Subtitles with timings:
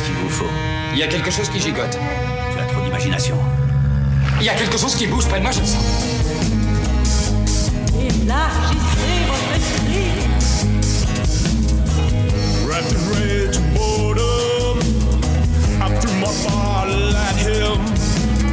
[0.00, 0.50] Qu'est-ce qu'il vous faut
[0.94, 1.98] Il y a quelque chose qui gigote.
[2.52, 3.36] Tu as trop d'imagination.
[4.40, 5.84] Il y a quelque chose qui bouge près de moi, je le sens.
[7.98, 10.10] Élargissez votre esprit.
[12.72, 14.78] In rage and boredom,
[15.82, 17.78] I threw my bottle at him.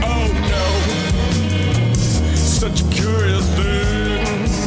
[0.04, 0.68] Oh no,
[2.36, 4.20] such a curious thing.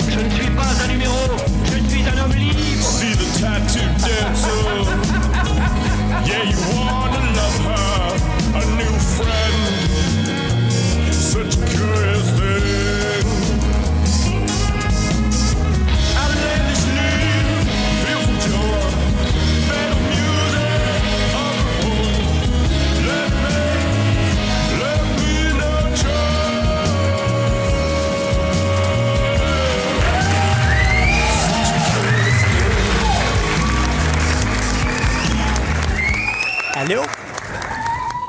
[0.09, 1.19] Je ne suis pas un numéro,
[1.65, 2.83] je suis un homme libre.
[2.83, 5.10] See the tattoo dancer.
[6.31, 9.59] Yeah, you wanna love her, a new friend.
[11.13, 12.80] Such a curious thing.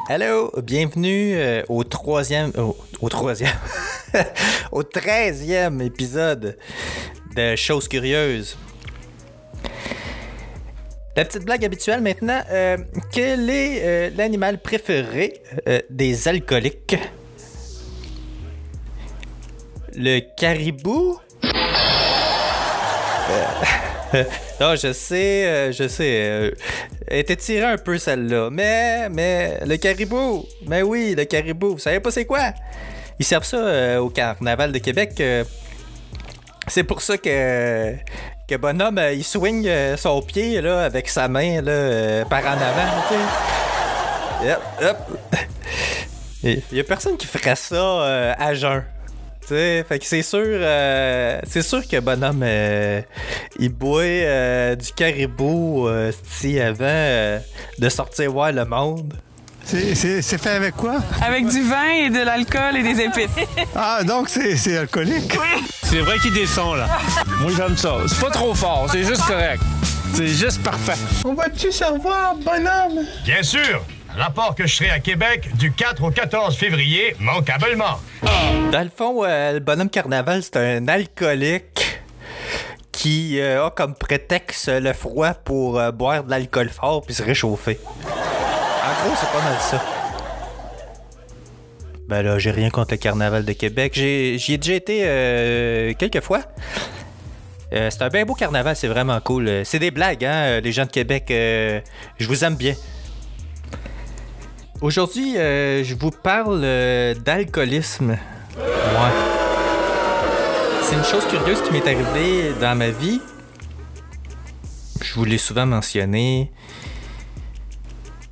[0.07, 0.51] Allô?
[0.61, 2.51] Bienvenue euh, au troisième.
[2.99, 3.49] Au, troisième.
[4.71, 6.59] au treizième épisode
[7.35, 8.55] de Choses Curieuses.
[11.15, 12.43] La petite blague habituelle maintenant.
[12.51, 12.77] euh,
[13.11, 15.41] quel est euh, l'animal préféré
[15.89, 16.97] des alcooliques?
[19.95, 21.17] Le caribou?
[24.61, 26.21] Euh, non, je sais, euh, je sais.
[26.29, 26.51] euh,
[27.07, 28.49] elle était tirée un peu celle-là.
[28.51, 30.45] Mais, mais, le caribou.
[30.67, 31.71] Mais oui, le caribou.
[31.71, 32.53] Vous savez pas c'est quoi?
[33.19, 35.13] Ils servent ça euh, au carnaval de Québec.
[35.19, 35.43] euh,
[36.67, 37.95] c'est pour ça que,
[38.47, 42.41] que Bonhomme, euh, il swing euh, son pied là, avec sa main là, euh, par
[42.45, 43.01] en avant.
[43.09, 43.15] tu
[44.45, 44.53] sais.
[44.53, 45.17] Hop, hop.
[46.43, 48.83] Il y a personne qui ferait ça euh, à jeun.
[49.51, 53.01] Tu sais, fait que c'est sûr, euh, c'est sûr que bonhomme, euh,
[53.59, 57.37] il boit euh, du caribou euh, si avant euh,
[57.77, 59.13] de sortir voir le monde.
[59.65, 60.99] C'est- C'est c'est fait avec quoi?
[61.21, 63.45] Avec du vin et de l'alcool et des épices.
[63.75, 65.37] Ah, donc c'est c'est alcoolique?
[65.83, 66.87] C'est vrai qu'il descend là.
[67.41, 67.97] Moi j'aime ça.
[68.07, 69.61] C'est pas trop fort, c'est juste correct.
[70.13, 70.97] C'est juste parfait.
[71.25, 73.05] On va-tu se revoir, bonhomme?
[73.25, 73.83] Bien sûr.
[74.15, 77.99] Rapport que je serai à Québec du 4 au 14 février, manquablement.
[78.71, 82.01] Dans le fond, euh, le bonhomme carnaval, c'est un alcoolique
[82.91, 87.23] qui euh, a comme prétexte le froid pour euh, boire de l'alcool fort puis se
[87.23, 87.79] réchauffer.
[88.05, 89.81] En gros, c'est pas mal ça.
[92.09, 93.93] Ben là, j'ai rien contre le carnaval de Québec.
[93.95, 96.41] J'y ai déjà été quelques fois.
[97.71, 99.61] C'est un bien beau carnaval, c'est vraiment cool.
[99.63, 101.27] C'est des blagues, hein, les gens de Québec.
[101.29, 102.75] je vous aime bien.
[104.81, 108.17] Aujourd'hui, euh, je vous parle euh, d'alcoolisme.
[108.57, 109.11] Ouais.
[110.81, 113.21] C'est une chose curieuse qui m'est arrivée dans ma vie.
[114.99, 116.51] Je vous l'ai souvent mentionné.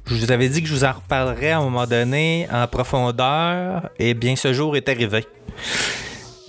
[0.07, 3.91] Je vous avais dit que je vous en reparlerais à un moment donné en profondeur.
[3.99, 5.27] Et bien, ce jour est arrivé.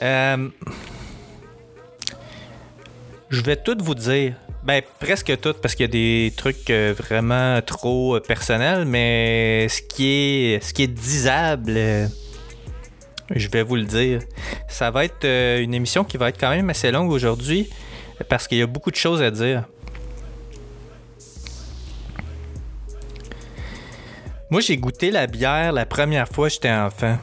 [0.00, 0.48] Euh,
[3.28, 4.34] je vais tout vous dire.
[4.62, 9.66] Ben, presque tout, parce qu'il y a des trucs euh, vraiment trop euh, personnels, mais
[9.70, 12.06] ce qui est, ce qui est disable, euh,
[13.34, 14.20] je vais vous le dire.
[14.68, 17.70] Ça va être une émission qui va être quand même assez longue aujourd'hui,
[18.28, 19.64] parce qu'il y a beaucoup de choses à dire.
[24.50, 27.16] Moi, j'ai goûté la bière la première fois que j'étais enfant.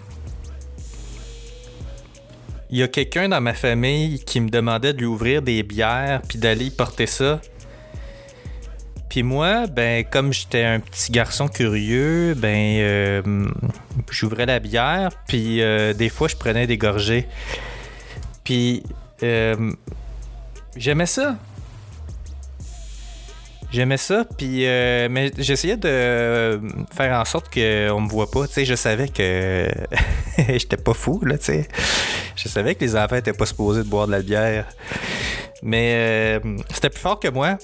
[2.70, 6.22] Il y a quelqu'un dans ma famille qui me demandait de lui ouvrir des bières
[6.28, 7.40] puis d'aller porter ça.
[9.10, 13.48] Puis moi, ben comme j'étais un petit garçon curieux, ben euh,
[14.12, 17.26] j'ouvrais la bière puis euh, des fois je prenais des gorgées.
[18.44, 18.84] Puis
[19.24, 19.72] euh,
[20.76, 21.38] j'aimais ça.
[23.70, 26.60] J'aimais ça, puis euh, mais j'essayais de euh,
[26.96, 28.48] faire en sorte qu'on me voit pas.
[28.48, 29.68] Tu sais, je savais que
[30.48, 31.38] j'étais pas fou là.
[31.38, 31.68] Tu sais,
[32.38, 34.68] je savais que les enfants étaient pas supposés de boire de la bière,
[35.64, 37.58] mais euh, c'était plus fort que moi.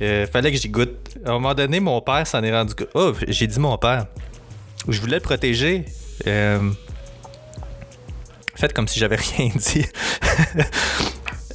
[0.00, 1.16] Euh, fallait que j'y goûte.
[1.24, 2.88] À un moment donné, mon père s'en est rendu compte.
[2.94, 4.06] Oh, j'ai dit mon père.
[4.88, 5.84] Je voulais le protéger.
[6.26, 6.70] Euh,
[8.54, 9.86] Faites comme si j'avais rien dit.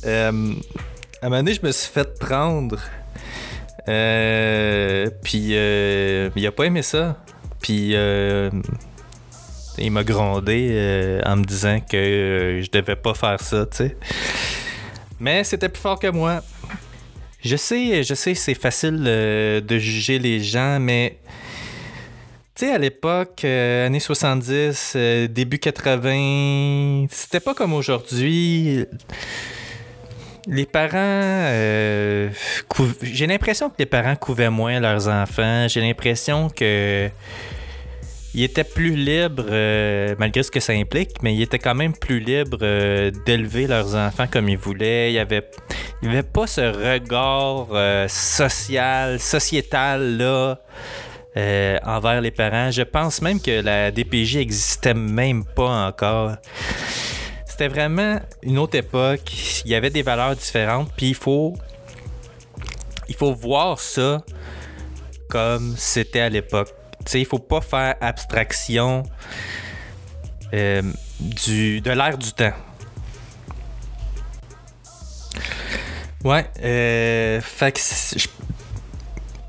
[0.04, 2.78] À un moment donné, je me suis fait prendre.
[5.24, 7.18] Puis il a pas aimé ça.
[7.62, 7.96] Puis
[9.78, 13.78] il m'a grondé euh, en me disant que euh, je devais pas faire ça, tu
[13.78, 13.98] sais.
[15.20, 16.42] Mais c'était plus fort que moi.
[17.44, 21.18] Je sais, je sais, c'est facile euh, de juger les gens, mais
[22.56, 28.86] tu sais, à l'époque, euh, années 70, euh, début 80, c'était pas comme aujourd'hui.
[30.48, 31.52] les parents.
[33.02, 35.68] J'ai l'impression que les parents couvaient moins leurs enfants.
[35.68, 37.10] J'ai l'impression que.
[38.38, 41.94] Ils étaient plus libres, euh, malgré ce que ça implique, mais ils étaient quand même
[41.94, 45.10] plus libres euh, d'élever leurs enfants comme ils voulaient.
[45.10, 45.50] Il n'y avait,
[46.04, 50.60] il pas ce regard euh, social, sociétal là,
[51.84, 52.69] envers les parents.
[52.69, 56.36] Je pense même que la DPJ existait même pas encore.
[57.48, 59.31] C'était vraiment une autre époque.
[59.66, 61.56] Il y avait des valeurs différentes, puis il faut,
[63.10, 64.24] il faut voir ça
[65.28, 66.69] comme c'était à l'époque.
[67.13, 69.04] Il faut pas faire abstraction
[70.54, 70.81] euh,
[71.19, 72.54] du, de l'air du temps.
[76.24, 77.80] Ouais, euh, fait que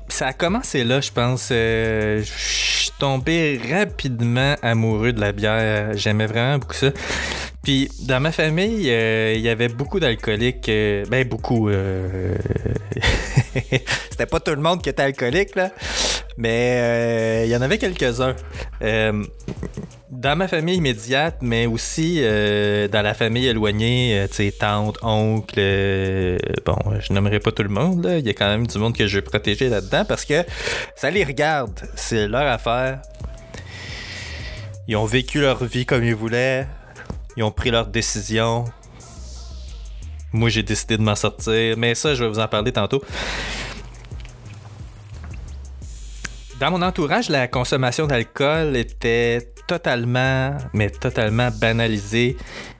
[0.07, 1.49] ça a commencé là, je pense.
[1.51, 5.97] Euh, je suis tombé rapidement amoureux de la bière.
[5.97, 6.91] J'aimais vraiment beaucoup ça.
[7.63, 10.67] Puis dans ma famille, euh, il y avait beaucoup d'alcooliques.
[10.67, 11.69] ben beaucoup.
[14.09, 15.71] C'était pas tout le monde qui était alcoolique là,
[16.37, 18.35] mais euh, il y en avait quelques-uns.
[18.81, 19.23] Euh,
[20.11, 25.59] dans ma famille immédiate, mais aussi euh, dans la famille éloignée, tu tante, oncle,
[26.65, 29.07] bon, je nommerai pas tout le monde, il y a quand même du monde que
[29.07, 30.43] je veux protéger là-dedans parce que
[30.95, 33.01] ça les regarde, c'est leur affaire.
[34.87, 36.65] Ils ont vécu leur vie comme ils voulaient,
[37.37, 38.65] ils ont pris leurs décisions.
[40.31, 43.03] Moi, j'ai décidé de m'en sortir, mais ça, je vais vous en parler tantôt.
[46.59, 52.35] Dans mon entourage, la consommation d'alcool était totalement, mais totalement banalisée.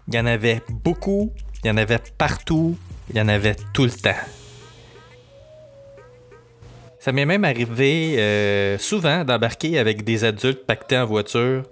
[0.07, 1.31] Il y en avait beaucoup,
[1.63, 2.77] il y en avait partout,
[3.09, 4.19] il y en avait tout le temps.
[6.99, 11.63] Ça m'est même arrivé euh, souvent d'embarquer avec des adultes pactés en voiture.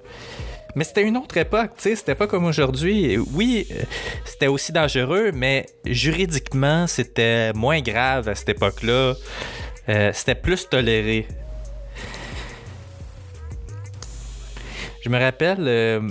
[0.75, 3.17] Mais c'était une autre époque, tu sais, c'était pas comme aujourd'hui.
[3.33, 3.83] Oui, euh,
[4.25, 9.15] c'était aussi dangereux, mais juridiquement, c'était moins grave à cette époque-là.
[9.89, 11.27] Euh, c'était plus toléré.
[15.01, 16.01] Je me rappelle, euh,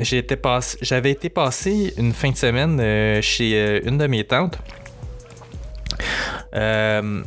[0.00, 4.58] j'avais été passé une fin de semaine chez une de mes tantes.
[6.54, 7.22] Euh,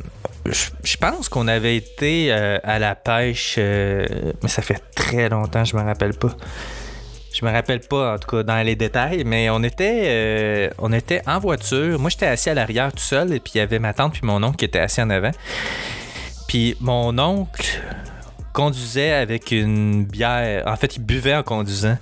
[0.52, 4.06] je pense qu'on avait été euh, à la pêche, euh,
[4.42, 6.34] mais ça fait très longtemps, je me rappelle pas.
[7.32, 10.92] Je me rappelle pas, en tout cas, dans les détails, mais on était, euh, on
[10.92, 11.98] était en voiture.
[11.98, 14.22] Moi, j'étais assis à l'arrière tout seul, et puis il y avait ma tante puis
[14.22, 15.32] mon oncle qui étaient assis en avant.
[16.46, 17.82] Puis mon oncle
[18.52, 20.62] conduisait avec une bière.
[20.66, 21.98] En fait, il buvait en conduisant.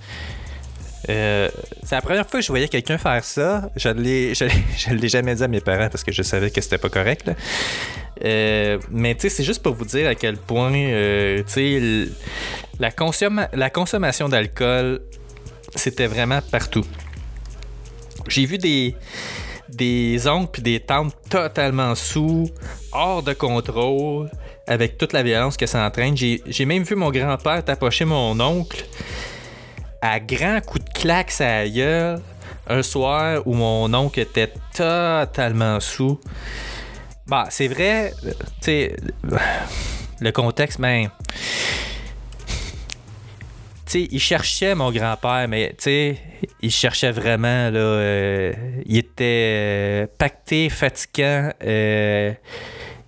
[1.09, 1.49] Euh,
[1.83, 3.71] c'est la première fois que je voyais quelqu'un faire ça.
[3.77, 6.89] Je ne l'ai, jamais dit à mes parents parce que je savais que c'était pas
[6.89, 7.31] correct.
[8.25, 11.43] Euh, mais tu sais, c'est juste pour vous dire à quel point euh,
[12.79, 15.01] la, consommation d'alcool,
[15.75, 16.85] c'était vraiment partout.
[18.29, 22.49] J'ai vu des, oncles puis des tantes totalement sous,
[22.93, 24.31] hors de contrôle,
[24.69, 26.17] avec toute la violence que ça entraîne.
[26.17, 28.85] J'ai j'ai même vu mon grand-père tapocher mon oncle
[30.03, 32.21] à grands coups de claque la gueule
[32.69, 36.21] un soir où mon oncle était totalement sous.
[37.27, 38.97] Bah, c'est vrai, tu sais,
[40.21, 41.09] le contexte, ben.
[43.87, 46.19] Tu sais, il cherchait mon grand-père, mais tu sais,
[46.61, 47.79] il cherchait vraiment, là.
[47.79, 48.53] euh,
[48.87, 51.51] il était euh, pacté, fatigant.
[51.65, 52.33] euh,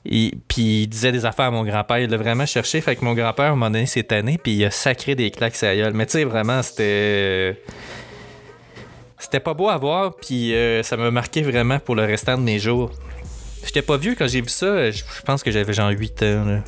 [0.05, 1.99] il- puis il disait des affaires à mon grand-père.
[1.99, 2.81] Il l'a vraiment cherché.
[2.81, 5.31] Fait que mon grand-père, à un moment donné, s'est tanné, puis il a sacré des
[5.31, 5.93] claques à gueule.
[5.95, 7.63] Mais tu sais, vraiment, c'était.
[9.19, 12.43] C'était pas beau à voir, puis euh, ça m'a marqué vraiment pour le restant de
[12.43, 12.91] mes jours.
[13.65, 14.91] J'étais pas vieux quand j'ai vu ça.
[14.91, 16.61] Je pense que j'avais genre 8 ans.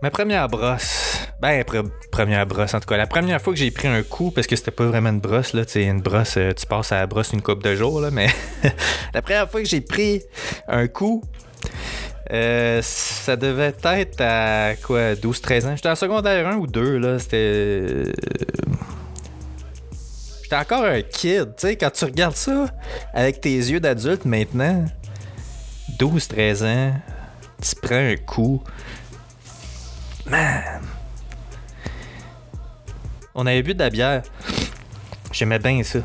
[0.00, 1.13] Ma première brosse.
[1.44, 2.96] Ben, pre- première brosse, en tout cas.
[2.96, 5.52] La première fois que j'ai pris un coup, parce que c'était pas vraiment une brosse,
[5.52, 5.66] là.
[5.66, 8.10] Tu une brosse, euh, tu passes à la brosse une coupe de jours, là.
[8.10, 8.28] Mais
[9.12, 10.22] la première fois que j'ai pris
[10.68, 11.22] un coup,
[12.32, 15.76] euh, ça devait être à quoi, 12-13 ans.
[15.76, 17.18] J'étais en secondaire 1 ou 2, là.
[17.18, 17.36] C'était.
[17.36, 18.12] euh,
[20.44, 22.68] J'étais encore un kid, tu sais, quand tu regardes ça
[23.12, 24.86] avec tes yeux d'adulte maintenant,
[25.98, 26.94] 12-13 ans,
[27.60, 28.62] tu prends un coup.
[30.24, 30.80] Man!
[33.34, 34.22] On avait bu de la bière.
[35.32, 35.98] J'aimais bien ça.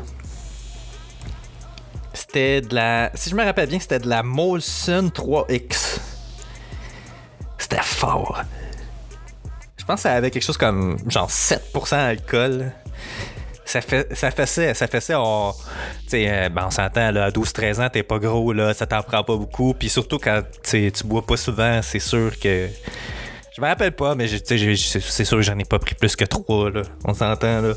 [2.12, 3.10] C'était de la.
[3.14, 6.00] Si je me rappelle bien, c'était de la Molson 3X.
[7.56, 8.42] C'était fort.
[9.76, 12.72] Je pense que ça avait quelque chose comme genre 7% d'alcool.
[13.64, 15.54] Ça fait ça faisait ça faisait on
[16.14, 19.00] euh, ben on s'entend là à 12 13 ans t'es pas gros là ça t'en
[19.00, 22.68] prend pas beaucoup puis surtout quand tu bois pas souvent c'est sûr que
[23.60, 26.70] je me rappelle pas mais c'est sûr que j'en ai pas pris plus que 3
[26.70, 27.74] là on s'entend là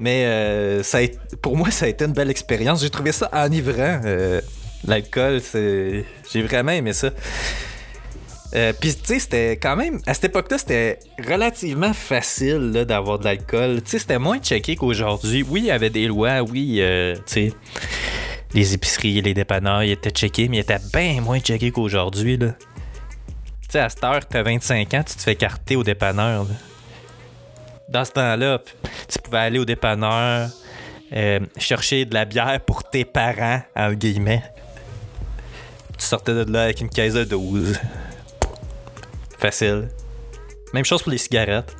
[0.00, 0.98] Mais euh, ça
[1.40, 2.82] pour moi, ça a été une belle expérience.
[2.82, 4.00] J'ai trouvé ça enivrant.
[4.04, 4.40] euh,
[4.84, 6.04] L'alcool, c'est.
[6.32, 7.10] J'ai vraiment aimé ça.
[8.56, 10.00] Euh, Puis, tu sais, c'était quand même.
[10.06, 10.98] À cette époque-là, c'était
[11.28, 13.80] relativement facile d'avoir de l'alcool.
[13.84, 15.44] Tu sais, c'était moins checké qu'aujourd'hui.
[15.48, 17.52] Oui, il y avait des lois, oui, euh, tu sais.
[18.54, 22.54] Les épiceries, les dépanneurs, étaient checkés, mais ils étaient bien moins checkés qu'aujourd'hui, là.
[23.72, 26.44] Tu sais, à cette heure, t'as 25 ans, tu te fais carter au dépanneur.
[27.88, 28.60] Dans ce temps-là,
[29.08, 30.50] tu pouvais aller au dépanneur,
[31.14, 34.42] euh, chercher de la bière pour tes parents, en guillemets.
[35.98, 37.80] Tu sortais de là avec une caisse de 12.
[39.38, 39.88] Facile.
[40.74, 41.74] Même chose pour les cigarettes.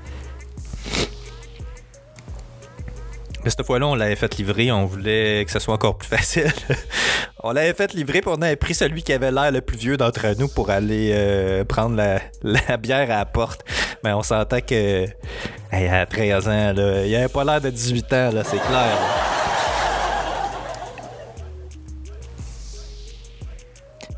[3.45, 6.53] Mais cette fois-là, on l'avait fait livrer, on voulait que ce soit encore plus facile.
[7.43, 9.97] on l'avait fait livrer, puis on avait pris celui qui avait l'air le plus vieux
[9.97, 13.65] d'entre nous pour aller euh, prendre la, bière à la porte.
[14.05, 15.07] Mais on s'entend que
[15.73, 18.99] hey, à 13 ans, là, il avait pas l'air de 18 ans, là, c'est clair.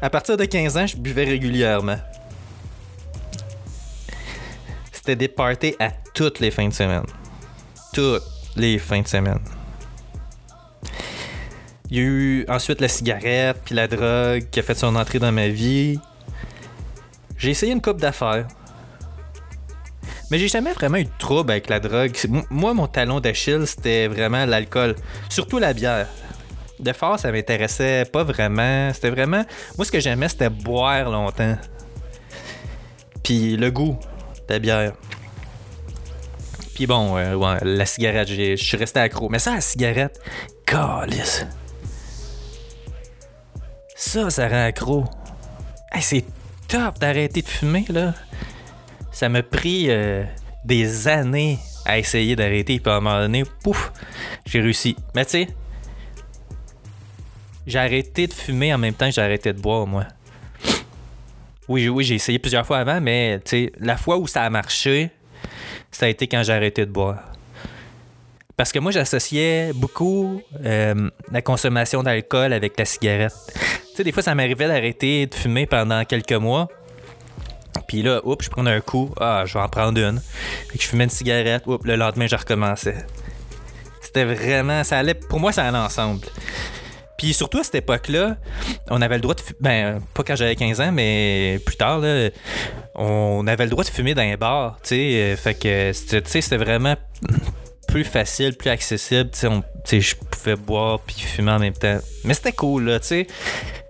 [0.02, 1.96] À partir de 15 ans, je buvais régulièrement.
[4.92, 7.06] C'était des parties à toutes les fins de semaine.
[7.94, 8.22] Toutes
[8.56, 9.40] les fins de semaine.
[11.90, 15.18] Il y a eu ensuite la cigarette, puis la drogue qui a fait son entrée
[15.18, 15.98] dans ma vie.
[17.38, 18.46] J'ai essayé une coupe d'affaires.
[20.30, 22.16] Mais j'ai jamais vraiment eu de trouble avec la drogue.
[22.50, 24.96] Moi, mon talon d'Achille, c'était vraiment l'alcool.
[25.28, 26.08] Surtout la bière.
[26.80, 28.92] De fort, ça m'intéressait pas vraiment.
[28.92, 29.44] C'était vraiment.
[29.76, 31.56] Moi, ce que j'aimais, c'était boire longtemps.
[33.22, 33.98] Puis le goût
[34.48, 34.92] de la bière.
[36.74, 39.28] Puis bon, euh, la cigarette, je suis resté accro.
[39.28, 40.20] Mais ça, la cigarette,
[40.66, 41.46] calice.
[43.94, 45.04] Ça, ça rend accro.
[45.92, 46.24] Hey, c'est
[46.66, 48.14] top d'arrêter de fumer, là.
[49.12, 50.24] Ça m'a pris euh,
[50.64, 52.80] des années à essayer d'arrêter.
[52.80, 53.92] Puis à un moment donné, pouf,
[54.44, 54.96] j'ai réussi.
[55.14, 55.48] Mais tu sais,
[57.66, 60.06] j'ai arrêté de fumer en même temps que j'ai arrêté de boire, moi.
[61.68, 64.50] Oui, oui, j'ai essayé plusieurs fois avant, mais tu sais, la fois où ça a
[64.50, 65.10] marché,
[65.96, 67.22] ça a été quand j'ai arrêté de boire.
[68.56, 73.34] Parce que moi, j'associais beaucoup euh, la consommation d'alcool avec la cigarette.
[73.94, 76.66] Tu sais, des fois, ça m'arrivait d'arrêter de fumer pendant quelques mois.
[77.86, 79.14] Puis là, oups, je prenais un coup.
[79.20, 80.20] Ah, je vais en prendre une.
[80.68, 81.62] Fait que je fumais une cigarette.
[81.66, 83.06] Oups, le lendemain, je recommençais.
[84.02, 84.82] C'était vraiment.
[84.82, 86.26] Ça allait, pour moi, ça allait ensemble.
[87.18, 88.36] Puis surtout à cette époque-là,
[88.90, 89.58] on avait le droit de fumer.
[89.60, 92.30] Ben, pas quand j'avais 15 ans, mais plus tard, là,
[92.94, 94.78] on avait le droit de fumer dans les bars.
[94.82, 96.96] Tu sais, Euh, fait que c'était vraiment
[97.86, 99.30] plus facile, plus accessible.
[99.32, 99.46] Tu
[99.84, 101.98] sais, je pouvais boire puis fumer en même temps.
[102.24, 103.26] Mais c'était cool, là, tu sais.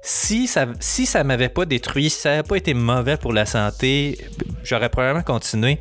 [0.03, 3.47] Si ça, si ça m'avait pas détruit, si ça n'avait pas été mauvais pour la
[3.47, 4.19] santé,
[4.63, 5.79] j'aurais probablement continué.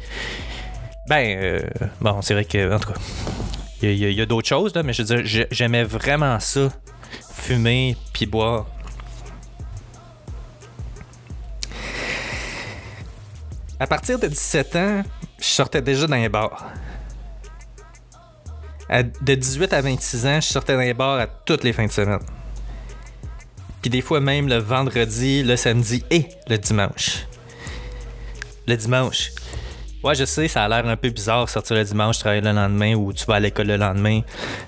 [1.09, 1.59] Ben, euh,
[1.99, 2.99] bon, c'est vrai que, en tout cas,
[3.81, 6.69] il y a- a, d'autres choses, là, mais je veux dire, j'ai- j'aimais vraiment ça,
[7.43, 8.65] fumer puis boire.
[13.79, 15.03] À partir de 17 ans,
[15.39, 16.71] je sortais déjà dans les bars.
[18.89, 21.85] À- de 18 à 26 ans, je sortais dans les bars à toutes les fins
[21.85, 22.19] de semaine.
[23.81, 27.25] Puis des fois même le vendredi, le samedi et le dimanche.
[28.67, 29.31] Le dimanche.
[30.03, 32.93] Ouais, je sais, ça a l'air un peu bizarre sortir le dimanche, travailler le lendemain
[32.93, 34.19] ou tu vas à l'école le lendemain.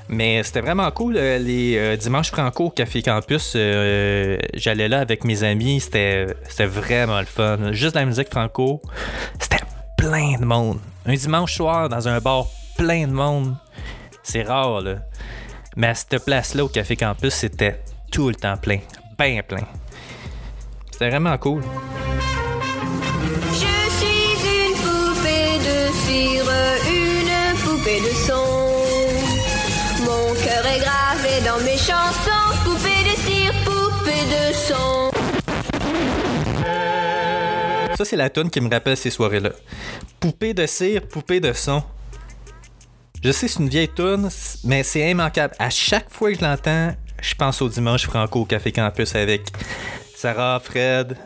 [0.08, 1.18] Mais c'était vraiment cool.
[1.18, 5.82] euh, les euh, dimanches franco au Café Campus, euh, j'allais là avec mes amis.
[5.82, 6.26] C'était
[6.60, 7.74] vraiment le fun.
[7.74, 8.82] Juste la musique franco,
[9.38, 9.64] c'était
[9.98, 10.80] plein de monde.
[11.06, 12.46] Un dimanche soir dans un bar
[12.78, 13.56] plein de monde,
[14.24, 14.96] c'est rare, là.
[15.76, 18.80] Mais à cette place-là, au Café Campus, c'était tout le temps plein.
[19.18, 19.68] Ben plein.
[20.92, 21.62] C'était vraiment cool.
[32.64, 35.12] Poupée de cire, poupée de son.
[37.96, 39.52] Ça, c'est la tune qui me rappelle ces soirées-là.
[40.20, 41.84] Poupée de cire, poupée de son.
[43.24, 44.30] Je sais, c'est une vieille tune,
[44.64, 45.56] mais c'est immanquable.
[45.58, 49.48] À chaque fois que je l'entends, je pense au dimanche franco au Café Campus avec
[50.16, 51.18] Sarah, Fred,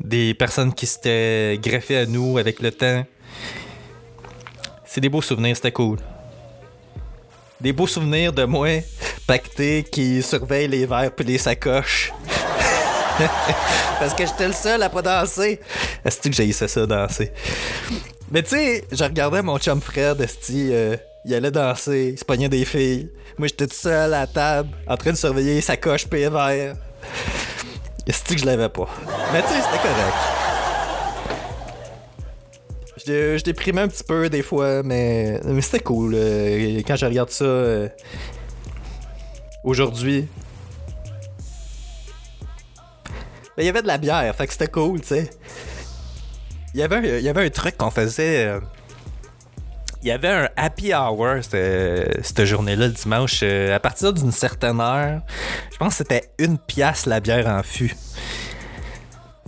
[0.00, 3.04] des personnes qui s'étaient greffées à nous avec le temps.
[4.84, 5.98] C'est des beaux souvenirs, c'était cool.
[7.60, 8.68] Des beaux souvenirs de moi,
[9.26, 12.12] pacté, qui surveille les verres puis les sacoches.
[13.98, 15.58] Parce que j'étais le seul à pas danser.
[16.04, 17.32] Est-ce que j'ai ça danser?
[18.30, 22.24] Mais tu sais, je regardais mon chum Fred, esti, euh, il allait danser, il se
[22.24, 23.10] pognait des filles.
[23.38, 26.76] Moi, j'étais tout seul à la table, en train de surveiller sa coche verres.
[28.06, 28.88] Est-ce que je l'avais pas?
[29.32, 30.47] Mais tu sais, c'était correct.
[33.08, 36.12] Je déprimais un petit peu des fois, mais, mais c'était cool.
[36.14, 37.88] euh, quand je regarde ça euh,
[39.64, 40.28] aujourd'hui.
[43.56, 45.30] Il y avait de la bière, fait que c'était cool, tu sais.
[46.74, 48.46] Il y avait un, truc qu'on faisait.
[48.46, 48.60] euh,
[50.02, 53.42] il y avait un happy hour cette, cette journée-là, le dimanche.
[53.42, 55.22] à partir d'une certaine heure,
[55.72, 57.96] je pense que c'était une pièce la bière en fût.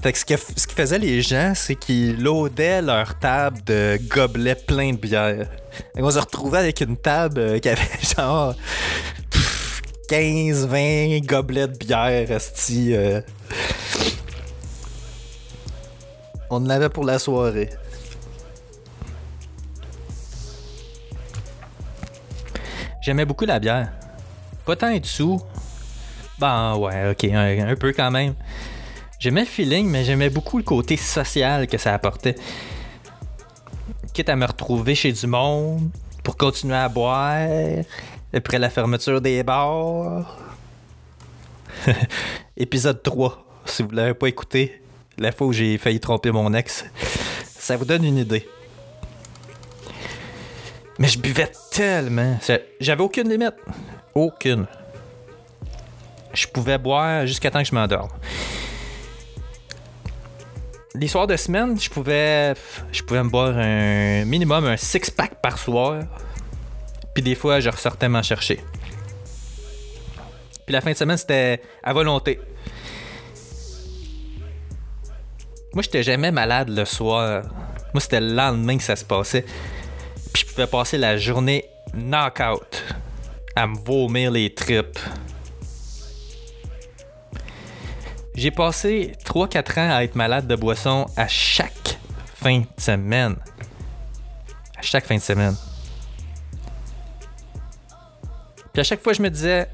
[0.02, 3.98] Fait que ce que ce qu'ils faisaient les gens, c'est qu'ils loadaient leur table de
[4.08, 5.46] gobelets pleins de bière.
[5.94, 7.82] Fait qu'on se retrouvait avec une table euh, qui avait
[8.16, 8.54] genre
[9.30, 12.94] pff, 15-20 gobelets de bière, esti.
[12.94, 13.20] euh.
[16.48, 17.68] On en avait pour la soirée.
[23.02, 23.92] J'aimais beaucoup la bière.
[24.64, 25.40] Pas tant être sous.
[26.38, 28.34] Ben ouais, ok, un peu quand même.
[29.20, 32.36] J'aimais le feeling, mais j'aimais beaucoup le côté social que ça apportait.
[34.14, 35.90] Quitte à me retrouver chez du monde
[36.24, 37.36] pour continuer à boire
[38.32, 40.38] après la fermeture des bars.
[42.56, 44.80] Épisode 3, si vous l'avez pas écouté,
[45.18, 46.86] la fois où j'ai failli tromper mon ex.
[47.44, 48.48] Ça vous donne une idée.
[50.98, 52.38] Mais je buvais tellement.
[52.80, 53.54] J'avais aucune limite.
[54.14, 54.66] Aucune.
[56.32, 58.08] Je pouvais boire jusqu'à temps que je m'endorme.
[60.96, 62.52] Les soirs de semaine, je pouvais,
[62.90, 66.02] je pouvais me boire un minimum un six-pack par soir.
[67.14, 68.60] Puis des fois, je ressortais m'en chercher.
[70.66, 72.40] Puis la fin de semaine, c'était à volonté.
[75.72, 77.44] Moi, j'étais jamais malade le soir.
[77.94, 79.44] Moi, c'était le lendemain que ça se passait.
[80.32, 82.82] Puis je pouvais passer la journée knockout
[83.54, 84.98] à me vomir les tripes.
[88.34, 91.98] J'ai passé 3-4 ans à être malade de boisson à chaque
[92.34, 93.36] fin de semaine.
[94.76, 95.56] À chaque fin de semaine.
[98.72, 99.68] Puis à chaque fois, je me disais,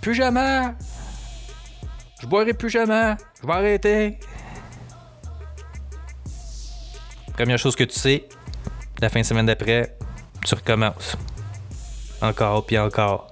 [0.00, 0.74] plus jamais.
[2.20, 3.14] Je boirai plus jamais.
[3.40, 4.18] Je vais arrêter.
[7.34, 8.28] Première chose que tu sais,
[9.00, 9.96] la fin de semaine d'après,
[10.44, 11.16] tu recommences.
[12.20, 13.31] Encore puis encore.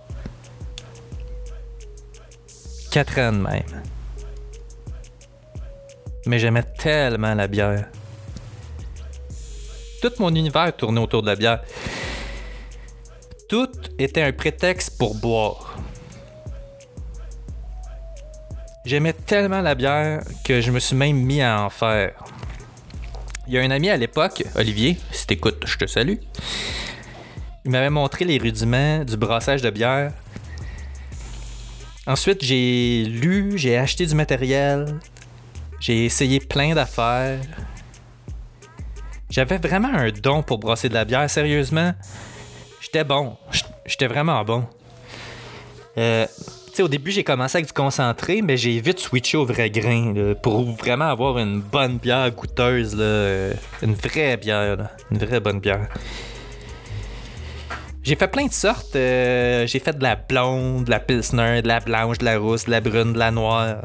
[2.90, 3.82] Quatre ans de même.
[6.26, 7.86] Mais j'aimais tellement la bière.
[10.02, 11.62] Tout mon univers tournait autour de la bière.
[13.48, 15.76] Tout était un prétexte pour boire.
[18.84, 22.14] J'aimais tellement la bière que je me suis même mis à en faire.
[23.46, 26.16] Il y a un ami à l'époque, Olivier, si t'écoutes, je te salue.
[27.64, 30.12] Il m'avait montré les rudiments du brassage de bière.
[32.06, 34.98] Ensuite, j'ai lu, j'ai acheté du matériel,
[35.80, 37.40] j'ai essayé plein d'affaires.
[39.28, 41.92] J'avais vraiment un don pour brasser de la bière, sérieusement.
[42.80, 43.36] J'étais bon,
[43.86, 44.64] j'étais vraiment bon.
[45.98, 46.26] Euh,
[46.78, 50.64] au début, j'ai commencé avec du concentré, mais j'ai vite switché au vrai grain pour
[50.72, 52.94] vraiment avoir une bonne bière goûteuse,
[53.82, 55.88] une vraie bière, là, une vraie bonne bière.
[58.02, 58.96] J'ai fait plein de sortes.
[58.96, 62.64] euh, j'ai fait de la blonde, de la pilsner, de la blanche, de la rousse,
[62.64, 63.82] de la brune, de la noire.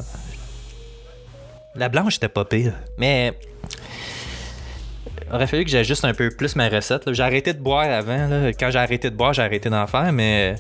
[1.76, 2.74] La blanche, c'était pas pire.
[2.98, 3.34] Mais.
[5.32, 7.12] Aurait fallu que j'ajuste un peu plus ma recette.
[7.12, 8.52] J'ai arrêté de boire avant.
[8.58, 10.14] Quand j'ai arrêté de boire, j'ai arrêté d'en faire.
[10.14, 10.56] Mais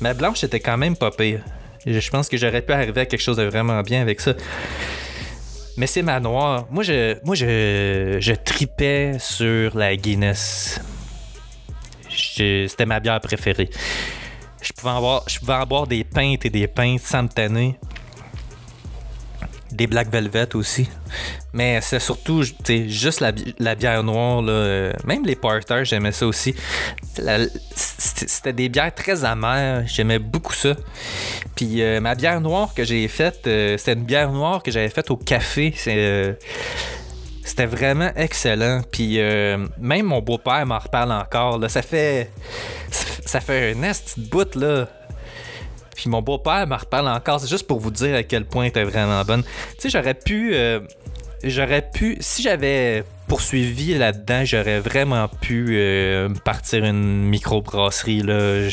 [0.00, 1.40] ma blanche, c'était quand même pas pire.
[1.86, 4.34] Je pense que j'aurais pu arriver à quelque chose de vraiment bien avec ça.
[5.76, 6.66] Mais c'est ma noire.
[6.70, 10.80] Moi, je, moi je tripais sur la Guinness.
[12.68, 13.70] C'était ma bière préférée.
[14.62, 17.26] Je pouvais, en boire, je pouvais des pintes et des pintes sans.
[19.72, 20.88] Des Black Velvet aussi.
[21.52, 24.42] Mais c'est surtout juste la, la bière noire.
[24.42, 24.52] Là.
[24.52, 26.54] euh, Même les porters, j'aimais ça aussi.
[27.74, 29.84] C'était des bières très amères.
[29.86, 30.74] J'aimais beaucoup ça.
[31.54, 34.88] Puis euh, ma bière noire que j'ai faite, euh, c'était une bière noire que j'avais
[34.88, 35.72] faite au café.
[35.76, 36.36] C'est.
[37.50, 38.82] C'était vraiment excellent.
[38.90, 41.60] Puis euh, même mon beau-père m'en reparle encore.
[41.68, 42.30] Ça fait.
[42.90, 44.88] Ça fait un esti de bout, là.
[45.94, 47.40] Puis mon beau-père m'en reparle encore.
[47.40, 49.42] C'est juste pour vous dire à quel point était vraiment bonne.
[49.42, 50.54] Tu sais, j'aurais pu.
[50.54, 50.80] euh,
[51.42, 52.16] j'aurais pu.
[52.20, 58.68] Si j'avais poursuivi là-dedans, j'aurais vraiment pu euh, partir une microbrasserie, là.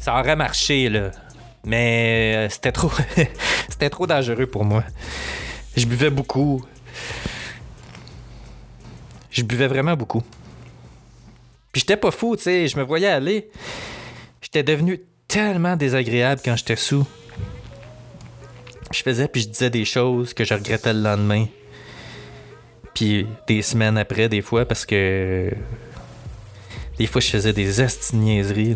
[0.00, 1.10] Ça aurait marché, là.
[1.64, 2.90] Mais c'était trop.
[3.68, 4.84] c'était trop dangereux pour moi.
[5.76, 6.64] Je buvais beaucoup.
[9.30, 10.22] Je buvais vraiment beaucoup.
[11.72, 13.48] Puis j'étais pas fou, tu sais, je me voyais aller.
[14.40, 17.06] J'étais devenu tellement désagréable quand j'étais sous.
[18.90, 21.46] Je faisais puis je disais des choses que je regrettais le lendemain.
[22.94, 25.52] Puis des semaines après, des fois, parce que.
[26.98, 28.74] Des fois, je faisais des astiniaiseries.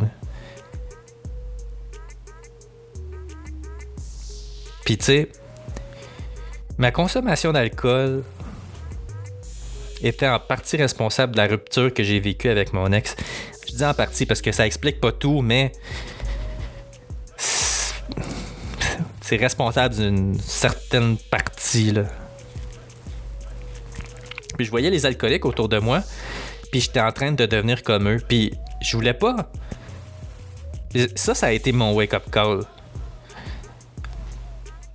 [4.85, 5.29] Puis, tu sais,
[6.79, 8.23] ma consommation d'alcool
[10.03, 13.17] était en partie responsable de la rupture que j'ai vécue avec mon ex.
[13.69, 15.73] Je dis en partie parce que ça explique pas tout, mais
[19.21, 21.93] c'est responsable d'une certaine partie.
[21.93, 22.05] Là.
[24.57, 26.03] Puis je voyais les alcooliques autour de moi,
[26.71, 29.51] puis j'étais en train de devenir comme eux, puis je voulais pas.
[31.15, 32.61] Ça, ça a été mon wake-up call.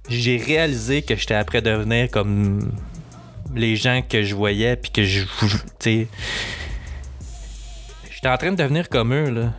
[0.09, 2.71] J'ai réalisé que j'étais après devenir comme
[3.57, 5.25] les gens que je voyais, puis que je.
[5.79, 6.07] Tu.
[8.11, 9.53] J'étais en train de devenir comme eux, là.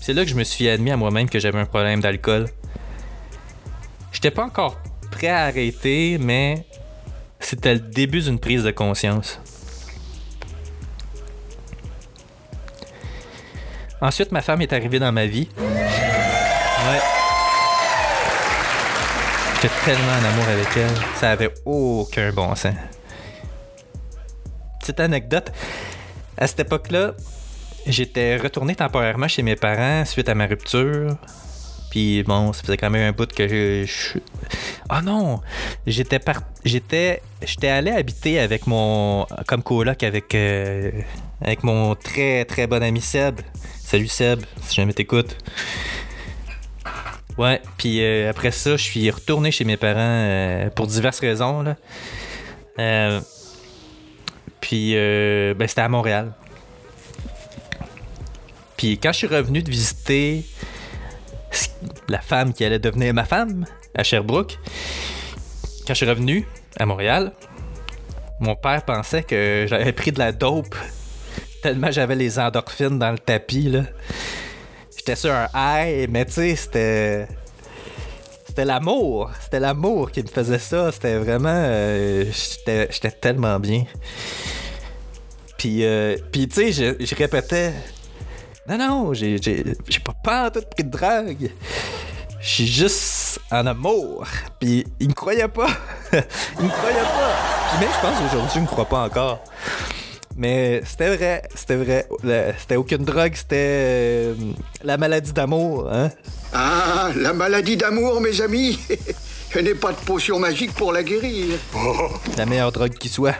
[0.00, 2.46] C'est là que je me suis admis à moi-même que j'avais un problème d'alcool.
[4.12, 6.66] J'étais pas encore prêt à arrêter, mais
[7.38, 9.40] c'était le début d'une prise de conscience.
[14.00, 15.48] Ensuite, ma femme est arrivée dans ma vie.
[19.62, 20.90] J'étais tellement en amour avec elle.
[21.14, 22.74] Ça avait aucun bon sens.
[24.80, 25.52] Petite anecdote.
[26.36, 27.14] À cette époque-là,
[27.86, 31.16] j'étais retourné temporairement chez mes parents suite à ma rupture.
[31.92, 34.18] Puis bon, ça faisait quand même un bout que je.
[34.88, 35.40] Ah non!
[35.86, 36.42] J'étais par...
[36.64, 40.90] j'étais j'étais allé habiter avec mon comme coloc avec euh,
[41.40, 43.40] avec mon très très bon ami Seb.
[43.84, 45.36] Salut Seb, si jamais t'écoutes.
[47.38, 51.62] Ouais, puis euh, après ça, je suis retourné chez mes parents euh, pour diverses raisons
[51.62, 51.76] là.
[52.78, 53.20] Euh,
[54.60, 56.32] puis ben, c'était à Montréal.
[58.76, 60.44] Puis quand je suis revenu de visiter
[62.08, 64.58] la femme qui allait devenir ma femme à Sherbrooke,
[65.86, 66.46] quand je suis revenu
[66.78, 67.32] à Montréal,
[68.40, 70.74] mon père pensait que j'avais pris de la dope
[71.62, 73.84] tellement j'avais les endorphines dans le tapis là.
[75.04, 77.26] J'étais sur un high, mais tu sais, c'était
[78.46, 83.84] c'était l'amour, c'était l'amour qui me faisait ça, c'était vraiment euh, j'étais tellement bien.
[85.58, 87.72] Puis euh, puis tu sais, je, je répétais
[88.68, 89.40] non, non, j'ai,
[90.04, 91.50] pas pas tout pris de drogue.
[92.40, 94.24] Je suis juste en amour.
[94.60, 95.66] Puis il me croyait pas.
[96.12, 97.32] il me croyait pas.
[97.70, 99.42] Puis même, je pense aujourd'hui, il me croit pas encore.
[100.36, 102.08] Mais c'était vrai, c'était vrai.
[102.58, 104.34] C'était aucune drogue, c'était euh,
[104.82, 106.10] la maladie d'amour, hein?
[106.52, 108.78] Ah, la maladie d'amour, mes amis.
[109.50, 111.58] Je n'ai pas de potion magique pour la guérir.
[112.38, 113.34] La meilleure drogue qui soit.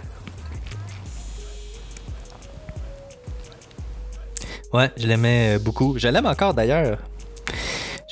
[4.74, 5.98] Ouais, je l'aimais euh, beaucoup.
[5.98, 6.98] Je l'aime encore d'ailleurs.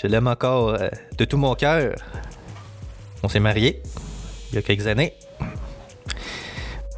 [0.00, 0.88] Je l'aime encore euh,
[1.18, 1.94] de tout mon cœur.
[3.22, 3.82] On s'est mariés
[4.50, 5.14] il y a quelques années.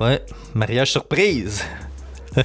[0.03, 0.21] Ouais,
[0.53, 1.63] mariage surprise.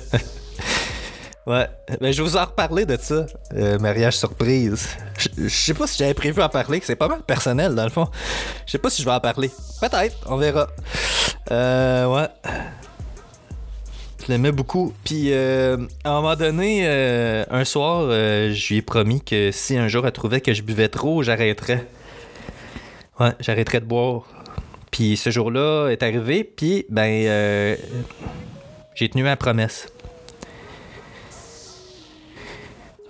[1.48, 1.67] ouais,
[2.00, 3.26] ben, je vous en reparler de ça.
[3.56, 4.89] euh, mariage surprise.
[5.17, 6.82] Je je sais pas si j'avais prévu en parler.
[6.84, 8.08] C'est pas mal personnel dans le fond.
[8.67, 9.50] Je sais pas si je vais en parler.
[9.82, 10.67] Peut-être, on verra.
[11.50, 12.28] Euh, ouais.
[14.24, 14.93] Je l'aimais beaucoup.
[15.04, 19.52] Puis, euh, à un moment donné, euh, un soir, euh, je lui ai promis que
[19.52, 21.88] si un jour elle trouvait que je buvais trop, j'arrêterais.
[23.20, 24.26] Ouais, j'arrêterais de boire.
[24.98, 27.76] Puis ce jour-là est arrivé, puis, ben, euh,
[28.96, 29.94] j'ai tenu ma promesse.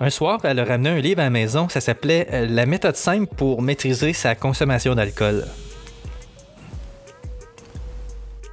[0.02, 2.98] Un soir, elle a ramené un livre à la maison, ça s'appelait euh, La méthode
[2.98, 5.46] simple pour maîtriser sa consommation d'alcool.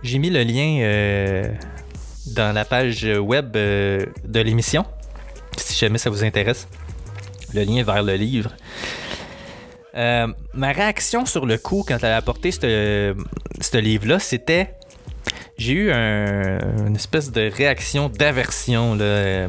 [0.04, 1.52] J'ai mis le lien euh,
[2.36, 4.84] dans la page web de l'émission,
[5.56, 6.68] si jamais ça vous intéresse.
[7.52, 8.52] Le lien vers le livre.
[9.96, 14.74] Euh, ma réaction sur le coup quand elle a apporté ce livre-là, c'était.
[15.56, 18.96] J'ai eu un- une espèce de réaction d'aversion.
[19.00, 19.48] Euh,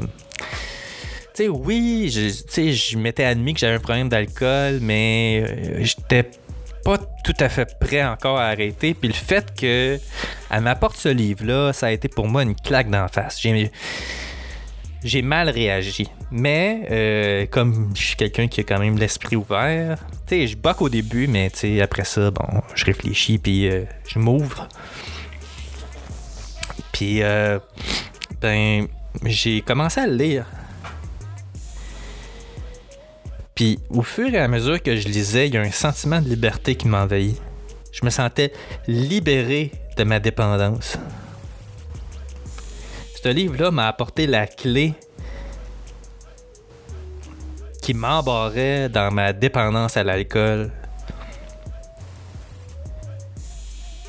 [1.33, 2.29] Tu sais, oui, je,
[2.71, 6.29] je m'étais admis que j'avais un problème d'alcool, mais euh, j'étais
[6.85, 8.93] pas tout à fait prêt encore à arrêter.
[8.93, 9.99] Puis le fait que
[10.49, 13.41] elle m'apporte ce livre-là, ça a été pour moi une claque d'en face.
[13.41, 13.69] J'ai
[15.03, 16.07] j'ai mal réagi.
[16.31, 20.57] Mais euh, comme je suis quelqu'un qui a quand même l'esprit ouvert, tu sais, je
[20.57, 24.67] boque au début, mais tu après ça, bon, je réfléchis puis euh, je m'ouvre.
[26.91, 27.59] Puis euh,
[28.41, 28.87] ben
[29.23, 30.45] j'ai commencé à le lire.
[33.53, 36.27] Puis au fur et à mesure que je lisais, il y a un sentiment de
[36.27, 37.41] liberté qui m'envahit.
[37.93, 38.51] Je me sentais
[38.87, 40.97] libéré de ma dépendance.
[43.25, 44.93] Ce livre-là m'a apporté la clé
[47.81, 50.71] qui m'embarrait dans ma dépendance à l'alcool.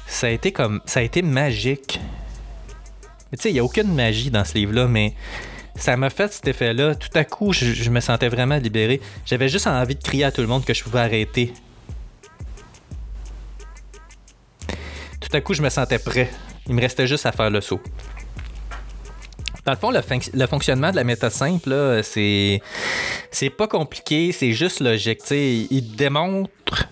[0.07, 0.83] ça a été comme.
[0.85, 1.99] Ça a été magique.
[3.33, 5.15] Mais tu sais, il n'y a aucune magie dans ce livre-là, mais
[5.77, 6.95] ça m'a fait cet effet-là.
[6.95, 9.01] Tout à coup, je, je me sentais vraiment libéré.
[9.25, 11.55] J'avais juste envie de crier à tout le monde que je pouvais arrêter.
[14.69, 16.31] Tout à coup, je me sentais prêt.
[16.67, 17.81] Il me restait juste à faire le saut.
[19.67, 22.61] Dans le fond, le, fonc- le fonctionnement de la méthode simple, c'est
[23.59, 25.21] pas compliqué, c'est juste logique.
[25.31, 26.87] Il démontre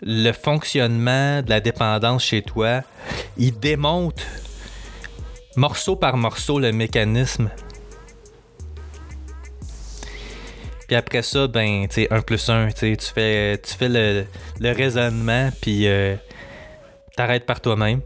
[0.00, 2.82] le fonctionnement de la dépendance chez toi.
[3.36, 4.22] Il démontre
[5.56, 7.50] morceau par morceau le mécanisme.
[10.86, 13.88] Puis après ça, ben, tu sais, 1 plus 1, tu sais, tu fais, tu fais
[13.88, 14.24] le,
[14.60, 16.16] le raisonnement, puis euh,
[17.16, 18.02] t'arrêtes par toi-même.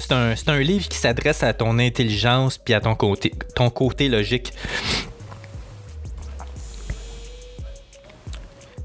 [0.00, 4.08] C'est un, un livre qui s'adresse à ton intelligence puis à ton côté, ton côté
[4.08, 4.52] logique.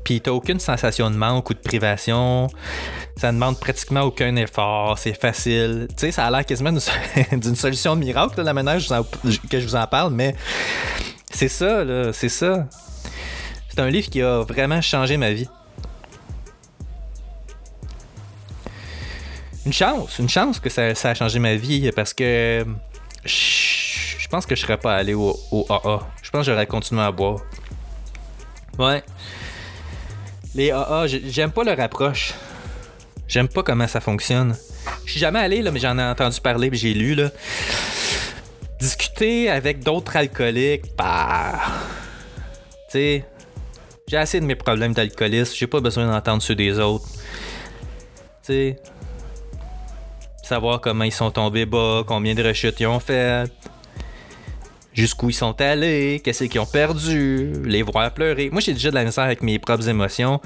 [0.04, 2.48] Puis t'as aucune sensation de manque ou de privation.
[3.16, 5.00] Ça demande pratiquement aucun effort.
[5.00, 5.88] C'est facile.
[5.92, 6.72] Tu sais, ça a l'air quasiment
[7.32, 10.36] d'une solution miracle, là, la manière que je vous en parle, mais
[11.32, 12.12] c'est ça, là.
[12.12, 12.68] C'est ça.
[13.70, 15.48] C'est un livre qui a vraiment changé ma vie.
[19.66, 22.66] Une chance, une chance que ça, ça a changé ma vie parce que
[23.26, 25.36] je pense que je serais pas allé au,
[25.70, 26.00] AA.
[26.22, 27.40] Je pense que j'aurais continué à boire.
[28.78, 29.04] Ouais.
[30.54, 32.34] Les AA, j'ai- j'aime pas leur approche.
[33.28, 34.56] J'aime pas comment ça fonctionne.
[35.06, 37.32] Je suis jamais allé, là, mais j'en ai entendu parler, puis j'ai lu, là.
[38.80, 41.54] Discuter avec d'autres alcooliques, bah.
[42.90, 43.26] Tu sais,
[44.08, 47.08] j'ai assez de mes problèmes d'alcoolisme, j'ai pas besoin d'entendre ceux des autres.
[48.44, 48.80] Tu sais,
[50.46, 53.52] savoir comment ils sont tombés bas, combien de rechutes ils ont fait,
[54.94, 58.50] jusqu'où ils sont allés, qu'est-ce qu'ils ont perdu, les voir pleurer.
[58.52, 60.40] Moi, j'ai déjà de la misère avec mes propres émotions.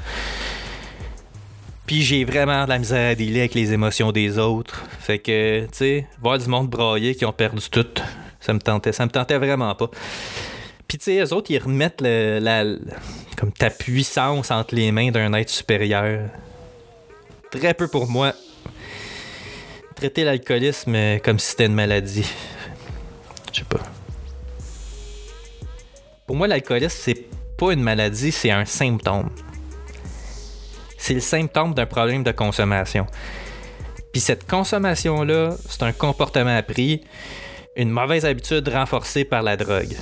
[1.86, 4.84] Puis j'ai vraiment de la misère à dealer avec les émotions des autres.
[5.00, 7.88] Fait que, tu sais, voir du monde brailler qui ont perdu tout,
[8.40, 9.90] ça me tentait, ça me tentait vraiment pas.
[10.88, 12.80] Puis tu sais, eux autres, ils remettent le-
[13.38, 16.30] comme ta puissance entre les mains d'un être supérieur.
[17.52, 18.34] Très peu pour moi.
[20.00, 22.26] Traiter l'alcoolisme euh, comme si c'était une maladie.
[23.52, 23.82] Je sais pas.
[26.26, 27.26] Pour moi, l'alcoolisme, c'est
[27.58, 29.30] pas une maladie, c'est un symptôme.
[30.98, 33.08] C'est le symptôme d'un problème de consommation.
[34.14, 37.02] Puis cette consommation-là, c'est un comportement appris,
[37.76, 39.98] une mauvaise habitude renforcée par la drogue.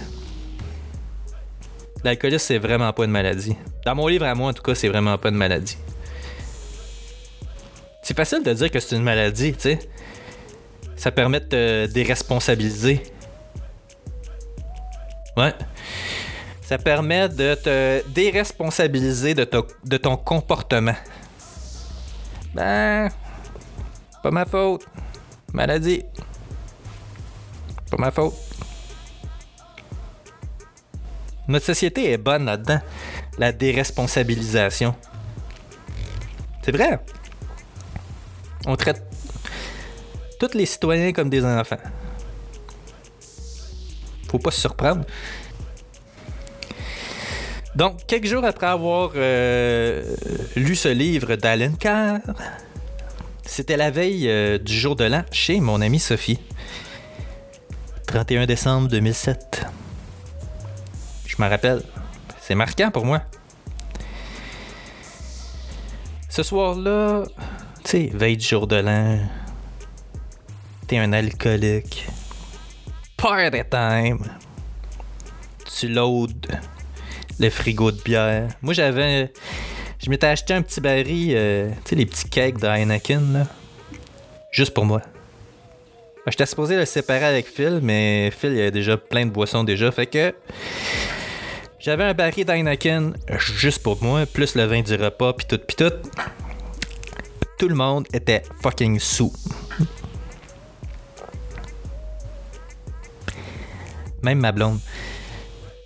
[2.03, 3.55] L'alcoolisme, c'est vraiment pas une maladie.
[3.83, 5.79] Dans mon livre à moi, en tout cas, c'est vraiment pas une maladie.
[8.07, 9.79] C'est facile de dire que c'est une maladie, tu sais.
[10.95, 13.03] Ça permet de te déresponsabiliser.
[15.35, 15.53] Ouais.
[16.61, 19.45] Ça permet de te déresponsabiliser de,
[19.83, 20.95] de ton comportement.
[22.55, 23.09] Ben,
[24.23, 24.85] pas ma faute.
[25.51, 26.01] Maladie.
[27.91, 28.35] Pas ma faute.
[31.49, 32.79] Notre société est bonne là-dedans.
[33.37, 34.95] La déresponsabilisation.
[36.63, 37.01] C'est vrai.
[38.67, 39.01] On traite
[40.39, 41.77] tous les citoyens comme des enfants.
[44.29, 45.05] Faut pas se surprendre.
[47.75, 50.15] Donc, quelques jours après avoir euh,
[50.57, 52.19] lu ce livre d'Alan Carr,
[53.45, 56.39] c'était la veille euh, du jour de l'an chez mon amie Sophie.
[58.07, 59.65] 31 décembre 2007.
[61.25, 61.83] Je me rappelle.
[62.41, 63.21] C'est marquant pour moi.
[66.29, 67.23] Ce soir-là,
[67.87, 69.17] tu sais, veille du jour de l'an,
[70.87, 72.05] t'es un alcoolique.
[73.15, 74.19] Party time.
[75.73, 76.27] Tu loads
[77.39, 78.49] le frigo de bière.
[78.61, 79.31] Moi, j'avais.
[80.03, 83.47] Je m'étais acheté un petit baril, euh, tu sais, les petits cakes de Heineken, là.
[84.51, 84.99] Juste pour moi.
[86.25, 89.63] Ben, J'étais supposé le séparer avec Phil, mais Phil, il a déjà plein de boissons
[89.63, 90.35] déjà, fait que.
[91.79, 95.77] J'avais un baril d'Heineken juste pour moi, plus le vin du repas, pis tout, pis
[95.77, 95.93] tout.
[97.57, 99.33] Tout le monde était fucking sous.
[104.21, 104.79] Même ma blonde,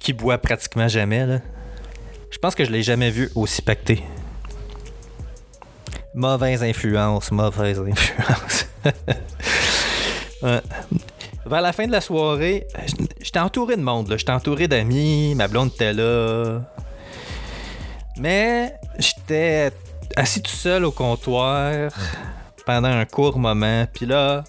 [0.01, 1.41] qui boit pratiquement jamais.
[2.29, 4.03] Je pense que je l'ai jamais vu aussi pacté.
[6.13, 8.67] Mauvaise influence, mauvaise influence.
[11.45, 12.67] Vers la fin de la soirée,
[13.21, 14.13] j'étais entouré de monde.
[14.17, 16.61] J'étais entouré d'amis, ma blonde était là.
[18.17, 19.71] Mais j'étais
[20.15, 21.91] assis tout seul au comptoir
[22.65, 24.43] pendant un court moment, puis là,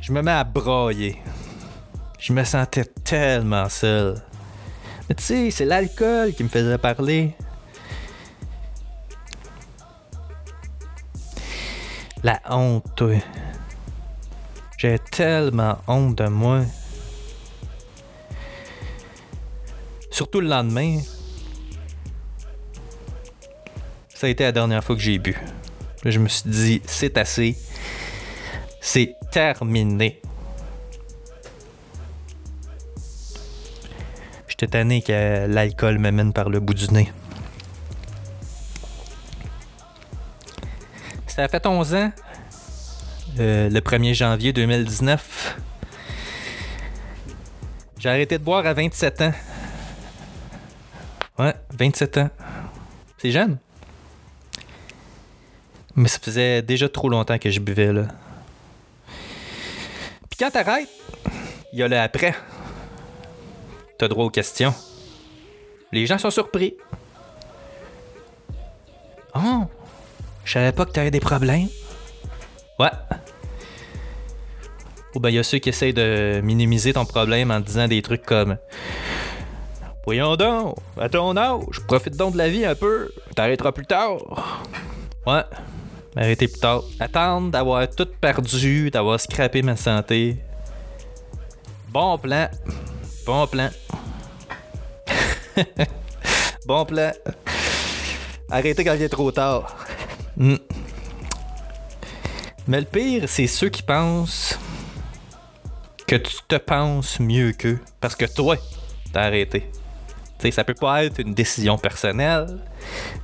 [0.00, 1.20] je me mets à brailler.
[2.18, 4.22] Je me sentais tellement seul.
[5.08, 7.36] Mais tu sais, c'est l'alcool qui me faisait parler.
[12.22, 13.02] La honte.
[14.78, 16.62] J'ai tellement honte de moi.
[20.10, 20.98] Surtout le lendemain.
[24.16, 25.36] Ça a été la dernière fois que j'ai bu.
[26.02, 27.54] Là, je me suis dit, c'est assez.
[28.80, 30.22] C'est terminé.
[34.48, 37.12] J'étais tanné que l'alcool me mène par le bout du nez.
[41.26, 42.12] Ça a fait 11 ans.
[43.38, 45.58] euh, le 1er janvier 2019.
[47.98, 49.32] J'ai arrêté de boire à 27 ans.
[51.38, 52.30] Ouais, 27 ans.
[53.18, 53.58] C'est jeune.
[55.96, 58.06] Mais ça faisait déjà trop longtemps que je buvais, là.
[60.28, 60.88] Puis quand t'arrêtes,
[61.72, 62.34] il y a le après.
[63.98, 64.74] T'as droit aux questions.
[65.92, 66.74] Les gens sont surpris.
[69.34, 69.64] Oh,
[70.44, 71.68] je savais pas que t'avais des problèmes.
[72.78, 72.90] Ouais.
[75.14, 78.02] Ou ben, il y a ceux qui essayent de minimiser ton problème en disant des
[78.02, 78.58] trucs comme
[80.04, 84.18] Voyons donc, à ton âge, profite donc de la vie un peu, t'arrêteras plus tard.
[85.26, 85.42] Ouais,
[86.16, 86.82] arrêter plus tard.
[86.98, 90.36] Attendre d'avoir tout perdu, d'avoir scrappé ma santé.
[91.88, 92.48] Bon plan.
[93.26, 93.70] Bon plan.
[96.66, 97.12] bon plan.
[98.50, 99.76] Arrêtez quand il est trop tard.
[100.36, 100.56] Hmm.
[102.68, 104.58] Mais le pire, c'est ceux qui pensent
[106.06, 107.78] que tu te penses mieux qu'eux.
[108.00, 108.56] Parce que toi,
[109.12, 109.70] t'as arrêté.
[110.38, 112.58] Tu sais, ça peut pas être une décision personnelle.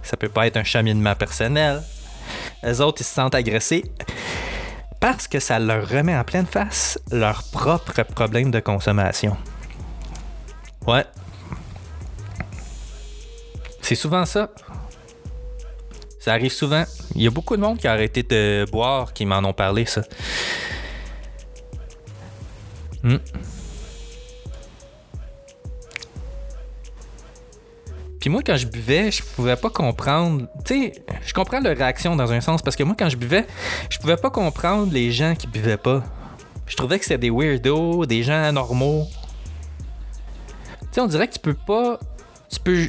[0.03, 1.83] Ça peut pas être un cheminement personnel.
[2.63, 3.85] Les autres, ils se sentent agressés
[5.01, 9.37] parce que ça leur remet en pleine face leur propre problème de consommation.
[10.87, 11.05] Ouais.
[13.81, 14.51] C'est souvent ça.
[16.21, 16.85] Ça arrive souvent.
[17.17, 19.87] Il y a beaucoup de monde qui a arrêté de boire qui m'en ont parlé,
[19.87, 20.03] ça.
[23.03, 23.17] Hmm.
[28.23, 30.47] Puis moi, quand je buvais, je pouvais pas comprendre.
[30.65, 30.93] Tu sais,
[31.27, 33.45] je comprends leur réaction dans un sens parce que moi, quand je buvais,
[33.91, 36.05] je pouvais pas comprendre les gens qui buvaient pas.
[36.69, 39.09] Je trouvais que c'était des weirdos, des gens anormaux.
[40.83, 41.99] Tu sais, on dirait que tu peux pas.
[42.49, 42.87] Tu peux.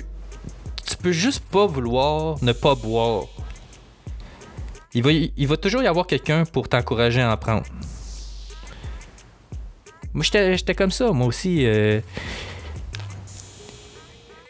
[0.86, 3.24] Tu peux juste pas vouloir ne pas boire.
[4.94, 7.64] Il va, il va toujours y avoir quelqu'un pour t'encourager à en prendre.
[10.14, 11.66] Moi, j'étais comme ça, moi aussi.
[11.66, 12.02] euh,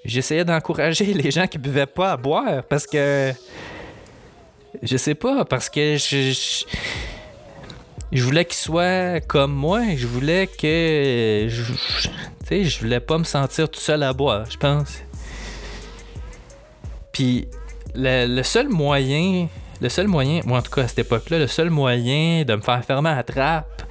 [0.06, 3.32] J'essayais d'encourager les gens qui buvaient pas à boire parce que.
[4.82, 6.32] Je sais pas, parce que je.
[8.12, 9.82] je- voulais qu'ils soient comme moi.
[9.96, 11.48] Je voulais que.
[11.48, 11.64] Tu
[12.48, 15.00] sais, je voulais pas me sentir tout seul à boire, je pense.
[17.12, 17.48] Puis,
[17.96, 19.48] le, le seul moyen.
[19.82, 22.62] Le seul moyen, moi en tout cas à cette époque-là, le seul moyen de me
[22.62, 23.84] faire fermer la trappe,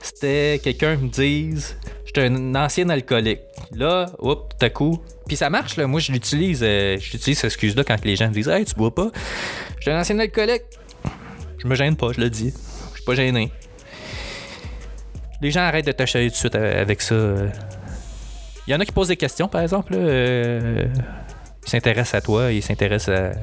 [0.00, 1.76] c'était quelqu'un me dise
[2.14, 3.40] j'étais un ancien alcoolique.
[3.72, 5.00] Là, hop, tout à coup.
[5.26, 5.86] Puis ça marche, là.
[5.86, 6.60] Moi, je l'utilise.
[6.62, 9.10] euh, J'utilise cette excuse-là quand les gens me disent Hey, tu bois pas.
[9.78, 10.62] J'étais un ancien alcoolique.
[11.58, 12.52] Je me gêne pas, je le dis.
[12.90, 13.52] Je suis pas gêné.
[15.42, 17.14] Les gens arrêtent de t'acheter tout de suite euh, avec ça.
[17.14, 17.48] euh.
[18.66, 19.92] Il y en a qui posent des questions, par exemple.
[19.96, 20.84] euh,
[21.64, 23.34] Ils s'intéressent à toi, ils s'intéressent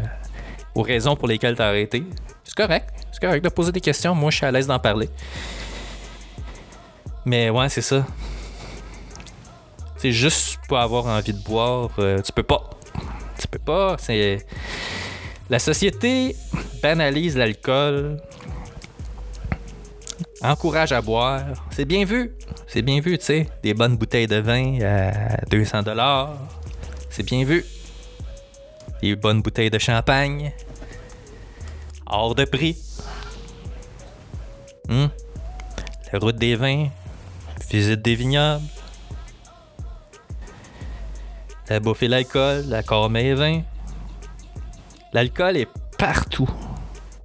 [0.75, 2.03] aux raisons pour lesquelles t'as arrêté.
[2.43, 2.89] C'est correct.
[3.11, 4.13] C'est correct de poser des questions.
[4.13, 5.09] Moi, je suis à l'aise d'en parler.
[7.25, 8.05] Mais ouais, c'est ça.
[9.97, 11.89] C'est juste pas avoir envie de boire.
[11.99, 12.69] euh, tu peux pas.
[13.39, 13.95] Tu peux pas.
[13.99, 14.45] C'est.
[15.49, 16.35] La société
[16.81, 18.17] banalise l'alcool.
[20.41, 21.41] Encourage à boire.
[21.71, 22.35] C'est bien vu.
[22.67, 23.49] C'est bien vu, tu sais.
[23.63, 26.37] Des bonnes bouteilles de vin à 200 dollars.
[27.09, 27.65] C'est bien vu.
[29.01, 30.51] Des bonnes bouteilles de champagne.
[32.05, 32.77] Hors de prix.
[34.87, 35.07] Hmm?
[36.11, 36.89] La route des vins.
[37.69, 38.63] Visite des vignobles.
[41.69, 43.61] La bouffe et l'alcool, la corme et vin.
[45.13, 46.49] L'alcool est partout.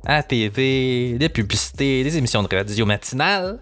[0.05, 3.59] À la TV, des publicités, des émissions de radio matinales.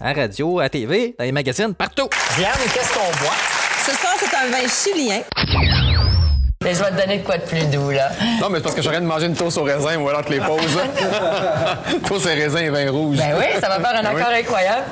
[0.00, 2.08] À la radio, à la TV, dans les magazines, partout.
[2.38, 3.34] Diane, qu'est-ce qu'on boit?
[3.84, 5.20] Ce soir, c'est un vin chilien.
[6.62, 8.10] Mais je vais te donner de quoi de plus doux, là.
[8.40, 10.30] Non, mais c'est parce que j'arrête de manger une toast au raisin ou alors que
[10.32, 10.78] les pauses.
[12.06, 13.18] toast au raisin et vin rouge.
[13.18, 14.20] Ben oui, ça va faire un Oui.
[14.20, 14.84] accord incroyable.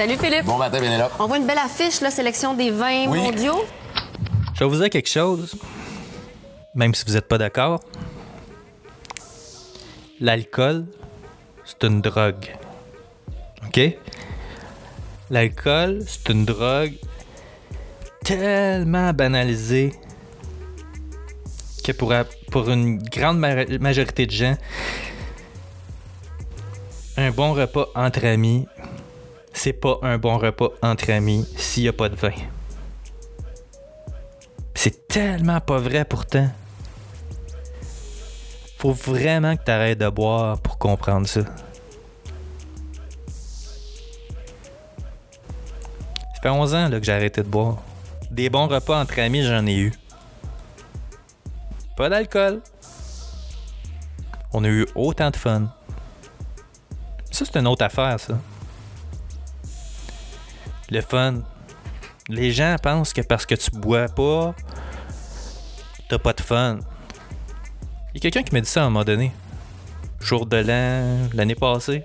[0.00, 0.46] Salut Philippe.
[0.46, 1.12] Bon matin, Pénélope.
[1.18, 3.18] On voit une belle affiche, la sélection des vins Oui.
[3.18, 3.62] mondiaux.
[4.54, 5.54] Je vais vous dire quelque chose,
[6.74, 7.80] même si vous n'êtes pas d'accord.
[10.18, 10.86] L'alcool,
[11.66, 12.46] c'est une drogue.
[13.66, 13.78] OK?
[15.28, 16.94] L'alcool, c'est une drogue
[18.24, 19.92] tellement banalisée
[21.84, 22.14] que pour,
[22.50, 24.56] pour une grande ma- majorité de gens,
[27.18, 28.66] un bon repas entre amis,
[29.62, 32.32] c'est pas un bon repas entre amis s'il n'y a pas de vin.
[34.74, 36.48] C'est tellement pas vrai pourtant.
[38.78, 41.42] Faut vraiment que tu arrêtes de boire pour comprendre ça.
[46.22, 47.82] Ça fait 11 ans que j'ai arrêté de boire.
[48.30, 49.92] Des bons repas entre amis, j'en ai eu.
[51.98, 52.62] Pas d'alcool.
[54.54, 55.68] On a eu autant de fun.
[57.30, 58.38] Ça, c'est une autre affaire, ça.
[60.90, 61.42] Le fun.
[62.28, 64.54] Les gens pensent que parce que tu bois pas,
[66.08, 66.78] t'as pas de fun.
[68.12, 69.32] Il y a quelqu'un qui m'a dit ça à un moment donné.
[70.20, 72.02] Jour de l'an, l'année passée.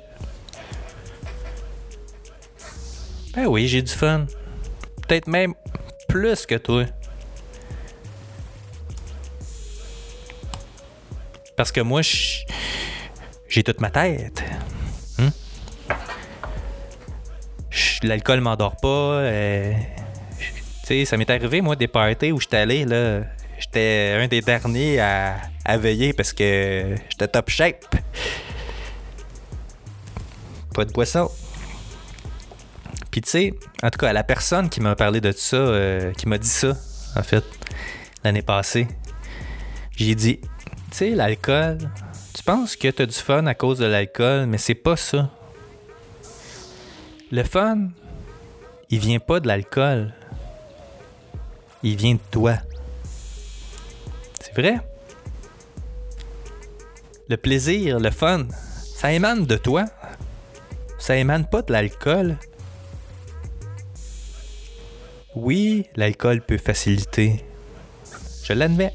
[3.36, 4.26] Ben oui, j'ai du fun.
[5.08, 5.54] Peut-être même
[6.08, 6.86] plus que toi.
[11.58, 12.02] Parce que moi,
[13.48, 14.44] j'ai toute ma tête.
[18.06, 18.88] L'alcool m'endort pas.
[18.88, 19.74] euh,
[20.86, 23.22] sais, ça m'est arrivé, moi, des parties où j'étais allé, là.
[23.58, 27.96] J'étais un des derniers à, à veiller parce que j'étais top shape.
[30.74, 31.32] Pas de boisson.
[33.10, 36.28] Puis tu sais, en tout cas, la personne qui m'a parlé de ça, euh, qui
[36.28, 36.74] m'a dit ça,
[37.16, 37.46] en fait,
[38.26, 38.88] l'année passée,
[39.96, 40.48] j'ai dit, tu
[40.92, 41.78] sais, l'alcool,
[42.34, 45.32] tu penses que t'as du fun à cause de l'alcool, mais c'est pas ça.
[47.32, 47.90] Le fun,
[48.92, 50.14] il vient pas de l'alcool.
[51.82, 52.58] Il vient de toi.
[54.40, 54.80] C'est vrai?
[57.28, 59.86] Le plaisir, le fun, ça émane de toi.
[61.00, 62.38] Ça émane pas de l'alcool.
[65.36, 67.44] Oui, l'alcool peut faciliter.
[68.44, 68.94] Je l'admets.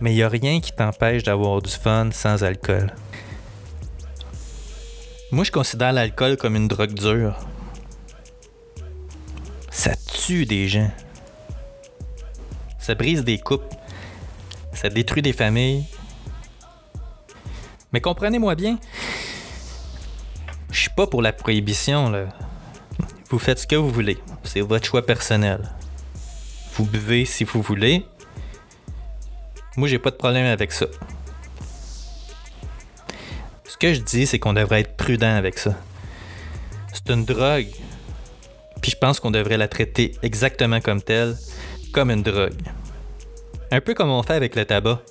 [0.00, 2.94] Mais il n'y a rien qui t'empêche d'avoir du fun sans alcool.
[5.32, 7.38] Moi, je considère l'alcool comme une drogue dure.
[9.70, 10.90] Ça tue des gens.
[12.78, 13.74] Ça brise des couples.
[14.74, 15.86] Ça détruit des familles.
[17.94, 18.78] Mais comprenez-moi bien,
[20.70, 22.26] je suis pas pour la prohibition, là.
[23.30, 24.18] Vous faites ce que vous voulez.
[24.44, 25.62] C'est votre choix personnel.
[26.74, 28.04] Vous buvez si vous voulez.
[29.78, 30.86] Moi, j'ai pas de problème avec ça.
[33.82, 35.74] Que je dis, c'est qu'on devrait être prudent avec ça.
[36.92, 37.66] C'est une drogue.
[38.80, 41.36] Puis je pense qu'on devrait la traiter exactement comme telle,
[41.92, 42.62] comme une drogue.
[43.72, 45.02] Un peu comme on fait avec le tabac.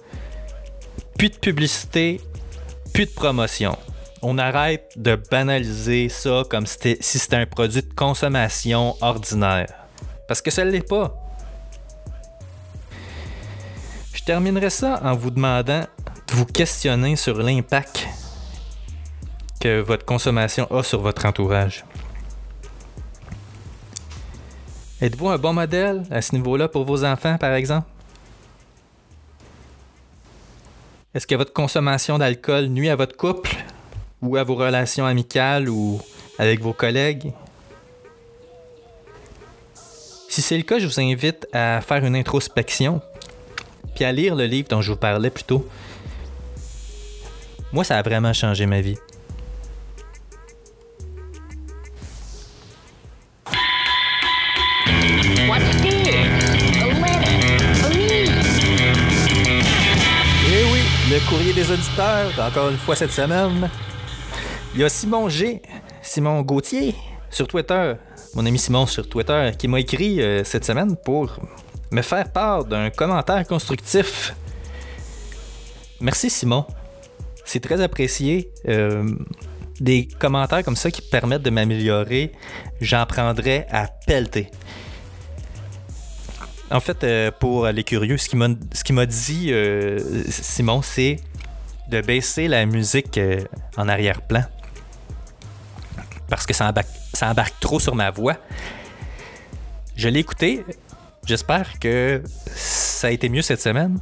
[1.17, 2.21] Plus de publicité,
[2.93, 3.77] plus de promotion.
[4.21, 9.67] On arrête de banaliser ça comme si c'était un produit de consommation ordinaire.
[10.29, 11.13] Parce que ça ne l'est pas.
[14.13, 18.07] Je terminerai ça en vous demandant de vous questionner sur l'impact
[19.61, 21.85] que votre consommation a sur votre entourage.
[24.99, 27.87] Êtes-vous un bon modèle à ce niveau-là pour vos enfants, par exemple?
[31.13, 33.55] Est-ce que votre consommation d'alcool nuit à votre couple
[34.21, 36.01] ou à vos relations amicales ou
[36.39, 37.31] avec vos collègues?
[40.27, 43.01] Si c'est le cas, je vous invite à faire une introspection
[43.93, 45.67] puis à lire le livre dont je vous parlais plus tôt.
[47.73, 48.97] Moi, ça a vraiment changé ma vie.
[61.29, 63.69] Courrier des auditeurs, encore une fois cette semaine.
[64.73, 65.61] Il y a Simon G,
[66.01, 66.95] Simon Gauthier,
[67.29, 67.93] sur Twitter,
[68.35, 71.37] mon ami Simon sur Twitter, qui m'a écrit euh, cette semaine pour
[71.91, 74.33] me faire part d'un commentaire constructif.
[75.99, 76.65] Merci Simon.
[77.45, 78.51] C'est très apprécié.
[78.67, 79.03] Euh,
[79.79, 82.31] des commentaires comme ça qui permettent de m'améliorer,
[82.81, 84.47] j'en prendrai à pelleter.
[86.71, 88.39] En fait, euh, pour les curieux, ce qu'il
[88.95, 89.99] m'a, dit, euh,
[90.29, 91.17] Simon, c'est
[91.89, 93.43] de baisser la musique euh,
[93.75, 94.43] en arrière-plan.
[96.29, 98.37] Parce que ça embarque, trop sur ma voix.
[99.97, 100.63] Je l'ai écouté.
[101.25, 102.23] J'espère que
[102.55, 103.99] ça a été mieux cette semaine.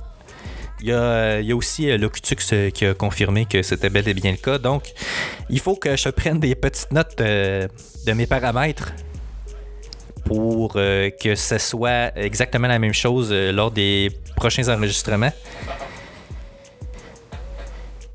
[0.81, 4.13] Il y a, il y a aussi Locutux qui a confirmé que c'était bel et
[4.13, 4.59] bien le cas.
[4.59, 4.93] Donc,
[5.49, 8.93] il faut que je prenne des petites notes de mes paramètres
[10.29, 15.31] pour euh, que ce soit exactement la même chose euh, lors des prochains enregistrements.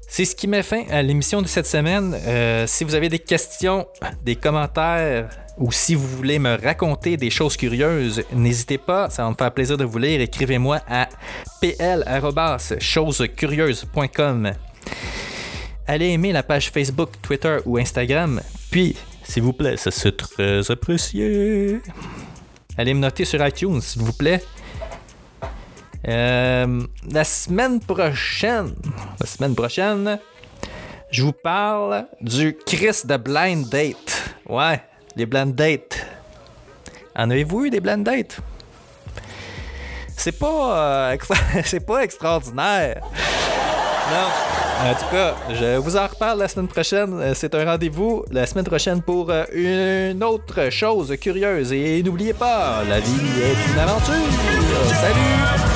[0.06, 2.14] C'est ce qui met fin à l'émission de cette semaine.
[2.14, 3.88] Euh, si vous avez des questions,
[4.24, 9.30] des commentaires ou si vous voulez me raconter des choses curieuses, n'hésitez pas, ça va
[9.30, 10.20] me faire plaisir de vous lire.
[10.20, 11.08] Écrivez-moi à
[11.60, 14.52] pl.chosescurieuses.com.
[15.88, 18.40] Allez aimer la page Facebook, Twitter ou Instagram.
[18.70, 18.94] Puis,
[19.24, 21.80] s'il vous plaît, ça c'est très apprécié.
[22.76, 24.42] Allez me noter sur iTunes, s'il vous plaît.
[26.06, 28.74] Euh, la semaine prochaine,
[29.18, 30.18] la semaine prochaine,
[31.10, 34.34] je vous parle du Chris de Blind Date.
[34.48, 34.82] Ouais,
[35.16, 36.06] les blind dates.
[37.16, 38.38] En avez-vous eu des blind dates?
[40.16, 41.16] C'est pas, euh,
[41.64, 43.00] c'est pas extraordinaire.
[44.10, 44.63] Non.
[44.82, 47.14] En tout cas, je vous en reparle la semaine prochaine.
[47.20, 51.72] Euh, C'est un rendez-vous la semaine prochaine pour euh, une autre chose curieuse.
[51.72, 53.10] Et n'oubliez pas, la vie
[53.42, 54.14] est une aventure.
[55.00, 55.73] Salut!